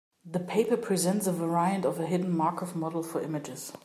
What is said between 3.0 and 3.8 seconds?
for images.